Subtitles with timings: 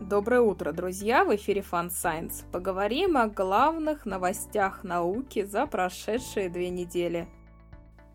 [0.00, 1.24] Доброе утро, друзья!
[1.24, 2.44] В эфире Fun Science.
[2.52, 7.26] Поговорим о главных новостях науки за прошедшие две недели.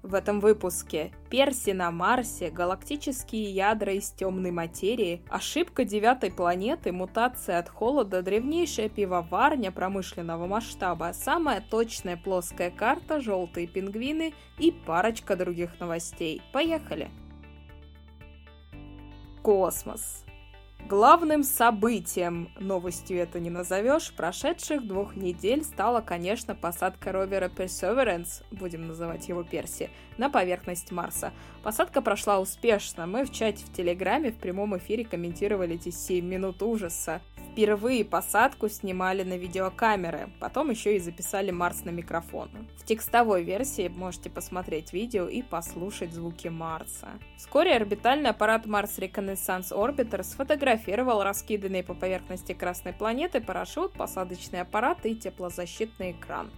[0.03, 7.57] В этом выпуске Перси на Марсе, галактические ядра из темной материи, ошибка девятой планеты, мутация
[7.57, 15.79] от холода, древнейшая пивоварня промышленного масштаба, самая точная плоская карта, желтые пингвины и парочка других
[15.79, 16.43] новостей.
[16.53, 17.09] Поехали!
[19.41, 20.25] Космос.
[20.89, 28.87] Главным событием, новостью это не назовешь, прошедших двух недель стала, конечно, посадка ровера Perseverance, будем
[28.87, 31.31] называть его Перси, на поверхность Марса.
[31.63, 33.05] Посадка прошла успешно.
[33.07, 37.21] Мы в чате в Телеграме в прямом эфире комментировали эти 7 минут ужаса.
[37.51, 42.49] Впервые посадку снимали на видеокамеры, потом еще и записали Марс на микрофон.
[42.77, 47.09] В текстовой версии можете посмотреть видео и послушать звуки Марса.
[47.35, 55.05] Вскоре орбитальный аппарат Mars Reconnaissance Orbiter сфотографировал раскиданные по поверхности Красной планеты парашют, посадочный аппарат
[55.05, 56.49] и теплозащитный экран.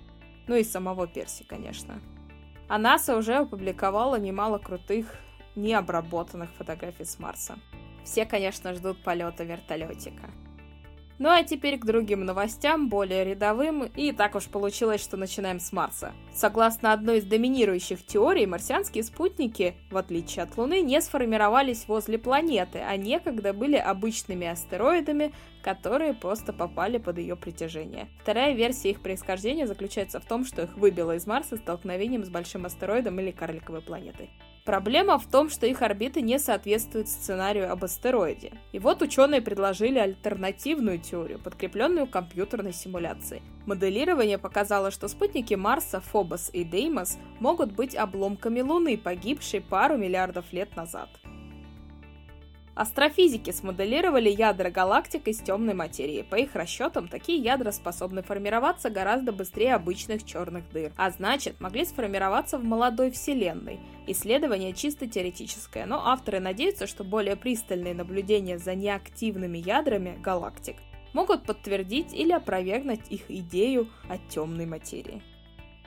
[0.45, 1.99] Ну и самого Перси, конечно.
[2.67, 5.07] А НАСА уже опубликовала немало крутых,
[5.55, 7.57] необработанных фотографий с Марса.
[8.03, 10.29] Все, конечно, ждут полета вертолетика.
[11.19, 15.71] Ну а теперь к другим новостям, более рядовым, и так уж получилось, что начинаем с
[15.71, 16.11] Марса.
[16.33, 22.79] Согласно одной из доминирующих теорий, марсианские спутники, в отличие от Луны, не сформировались возле планеты,
[22.79, 28.09] а некогда были обычными астероидами, которые просто попали под ее притяжение.
[28.21, 32.65] Вторая версия их происхождения заключается в том, что их выбило из Марса столкновением с большим
[32.65, 34.29] астероидом или карликовой планетой.
[34.65, 38.53] Проблема в том, что их орбиты не соответствуют сценарию об астероиде.
[38.71, 43.41] И вот ученые предложили альтернативную теорию, подкрепленную компьютерной симуляцией.
[43.65, 50.45] Моделирование показало, что спутники Марса, Фобос и Деймос могут быть обломками Луны, погибшей пару миллиардов
[50.53, 51.09] лет назад.
[52.75, 56.25] Астрофизики смоделировали ядра галактик из темной материи.
[56.27, 61.85] По их расчетам, такие ядра способны формироваться гораздо быстрее обычных черных дыр, а значит, могли
[61.85, 63.79] сформироваться в молодой Вселенной.
[64.07, 70.77] Исследование чисто теоретическое, но авторы надеются, что более пристальные наблюдения за неактивными ядрами галактик
[71.13, 75.21] могут подтвердить или опровергнуть их идею о темной материи.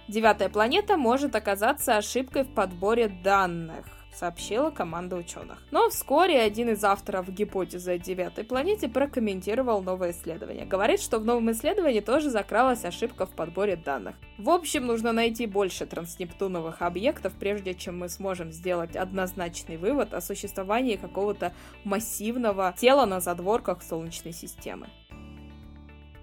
[0.07, 5.63] Девятая планета может оказаться ошибкой в подборе данных сообщила команда ученых.
[5.71, 10.65] Но вскоре один из авторов гипотезы о девятой планете прокомментировал новое исследование.
[10.65, 14.17] Говорит, что в новом исследовании тоже закралась ошибка в подборе данных.
[14.39, 20.21] В общем, нужно найти больше транснептуновых объектов, прежде чем мы сможем сделать однозначный вывод о
[20.21, 21.53] существовании какого-то
[21.85, 24.89] массивного тела на задворках Солнечной системы.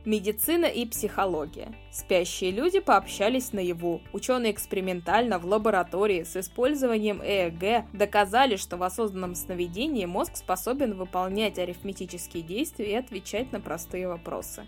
[0.06, 1.74] Медицина и психология.
[1.90, 4.02] Спящие люди пообщались наяву.
[4.12, 11.58] Ученые экспериментально в лаборатории с использованием ЭЭГ доказали, что в осознанном сновидении мозг способен выполнять
[11.58, 14.68] арифметические действия и отвечать на простые вопросы.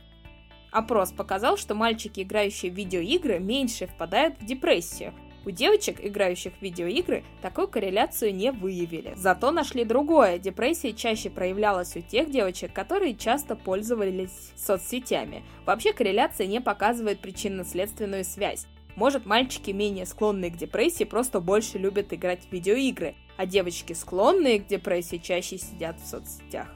[0.71, 5.13] Опрос показал, что мальчики, играющие в видеоигры, меньше впадают в депрессию,
[5.45, 9.13] у девочек, играющих в видеоигры, такую корреляцию не выявили.
[9.15, 10.39] Зато нашли другое.
[10.39, 15.43] Депрессия чаще проявлялась у тех девочек, которые часто пользовались соцсетями.
[15.65, 18.67] Вообще корреляция не показывает причинно-следственную связь.
[18.95, 24.59] Может, мальчики, менее склонные к депрессии, просто больше любят играть в видеоигры, а девочки, склонные
[24.59, 26.67] к депрессии, чаще сидят в соцсетях.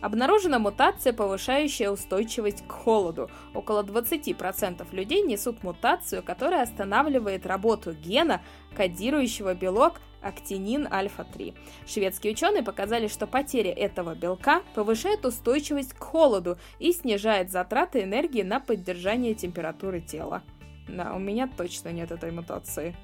[0.00, 3.30] Обнаружена мутация, повышающая устойчивость к холоду.
[3.54, 8.42] Около 20% людей несут мутацию, которая останавливает работу гена,
[8.76, 11.54] кодирующего белок актинин альфа-3.
[11.86, 18.42] Шведские ученые показали, что потеря этого белка повышает устойчивость к холоду и снижает затраты энергии
[18.42, 20.42] на поддержание температуры тела.
[20.88, 22.96] Да, у меня точно нет этой мутации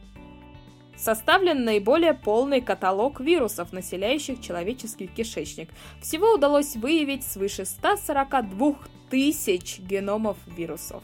[0.96, 5.70] составлен наиболее полный каталог вирусов, населяющих человеческий кишечник.
[6.00, 8.74] Всего удалось выявить свыше 142
[9.10, 11.02] тысяч геномов вирусов.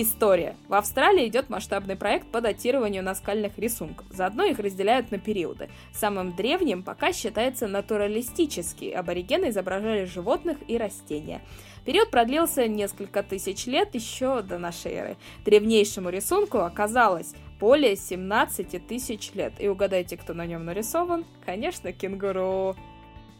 [0.00, 0.54] История.
[0.68, 4.06] В Австралии идет масштабный проект по датированию наскальных рисунков.
[4.10, 5.70] Заодно их разделяют на периоды.
[5.92, 8.92] Самым древним пока считается натуралистический.
[8.92, 11.40] Аборигены изображали животных и растения.
[11.84, 15.16] Период продлился несколько тысяч лет еще до нашей эры.
[15.44, 19.54] Древнейшему рисунку оказалось более 17 тысяч лет.
[19.58, 21.24] И угадайте, кто на нем нарисован?
[21.44, 22.76] Конечно, кенгуру.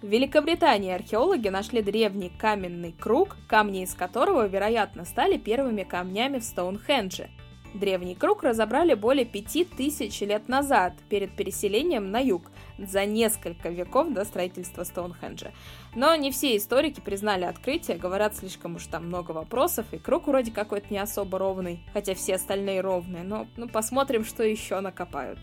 [0.00, 6.44] В Великобритании археологи нашли древний каменный круг, камни из которого, вероятно, стали первыми камнями в
[6.44, 7.30] Стоунхендже.
[7.74, 12.42] Древний круг разобрали более пяти тысяч лет назад, перед переселением на юг,
[12.78, 15.50] за несколько веков до строительства Стоунхенджа.
[15.96, 20.52] Но не все историки признали открытие, говорят, слишком уж там много вопросов, и круг вроде
[20.52, 25.40] какой-то не особо ровный, хотя все остальные ровные, но ну, посмотрим, что еще накопают.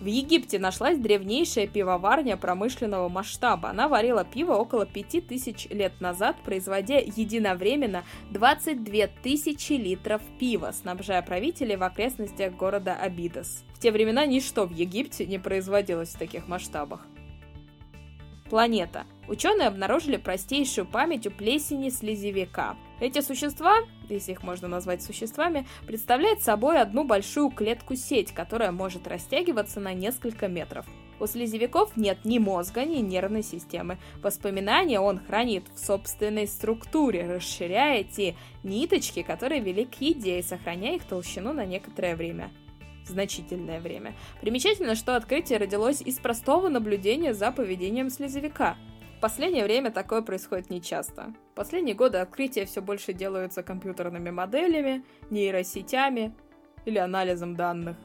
[0.00, 3.70] В Египте нашлась древнейшая пивоварня промышленного масштаба.
[3.70, 11.76] Она варила пиво около 5000 лет назад, производя единовременно 22 тысячи литров пива, снабжая правителей
[11.76, 13.64] в окрестностях города Абидос.
[13.74, 17.06] В те времена ничто в Египте не производилось в таких масштабах.
[18.50, 19.06] Планета.
[19.28, 22.76] Ученые обнаружили простейшую память у плесени слезевика.
[23.00, 29.80] Эти существа, если их можно назвать существами, представляют собой одну большую клетку-сеть, которая может растягиваться
[29.80, 30.86] на несколько метров.
[31.18, 33.98] У слезевиков нет ни мозга, ни нервной системы.
[34.22, 40.96] Воспоминания он хранит в собственной структуре, расширяя те ниточки, которые вели к еде и сохраняя
[40.96, 42.50] их толщину на некоторое время
[43.08, 44.14] значительное время.
[44.40, 48.76] Примечательно, что открытие родилось из простого наблюдения за поведением слезовика.
[49.16, 51.32] В последнее время такое происходит нечасто.
[51.52, 56.34] В последние годы открытия все больше делаются компьютерными моделями, нейросетями
[56.84, 57.96] или анализом данных.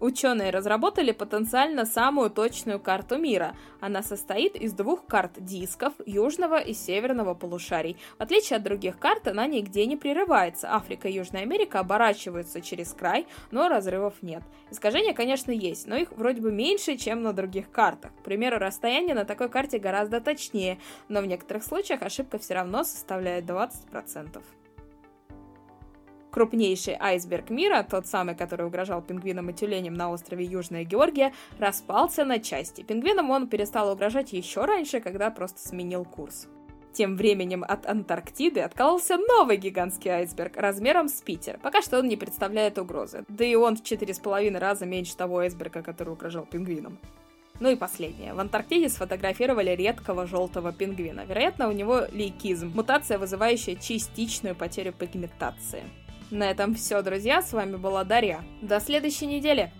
[0.00, 3.54] Ученые разработали потенциально самую точную карту мира.
[3.80, 7.98] Она состоит из двух карт дисков южного и северного полушарий.
[8.18, 10.74] В отличие от других карт, она нигде не прерывается.
[10.74, 14.42] Африка и Южная Америка оборачиваются через край, но разрывов нет.
[14.70, 18.10] Искажения, конечно, есть, но их вроде бы меньше, чем на других картах.
[18.20, 22.84] К примеру, расстояние на такой карте гораздо точнее, но в некоторых случаях ошибка все равно
[22.84, 24.42] составляет 20%.
[26.30, 32.24] Крупнейший айсберг мира, тот самый, который угрожал пингвинам и тюленям на острове Южная Георгия, распался
[32.24, 32.82] на части.
[32.82, 36.46] Пингвинам он перестал угрожать еще раньше, когда просто сменил курс.
[36.92, 41.58] Тем временем от Антарктиды откололся новый гигантский айсберг размером с Питер.
[41.62, 43.24] Пока что он не представляет угрозы.
[43.28, 46.98] Да и он в 4,5 раза меньше того айсберга, который угрожал пингвинам.
[47.60, 48.32] Ну и последнее.
[48.32, 51.26] В Антарктиде сфотографировали редкого желтого пингвина.
[51.26, 55.82] Вероятно, у него лейкизм, мутация, вызывающая частичную потерю пигментации.
[56.30, 57.42] На этом все, друзья.
[57.42, 58.42] С вами была Дарья.
[58.62, 59.72] До следующей недели.